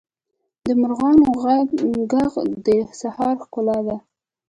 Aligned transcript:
د 0.65 0.67
مرغانو 0.81 1.25
ږغ 1.99 2.35
د 2.65 2.67
سهار 2.99 3.35
ښکلا 3.45 3.77
ده. 3.87 3.97